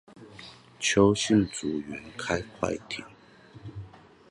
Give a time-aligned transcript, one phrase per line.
[0.79, 3.05] 邱姓組員開快艇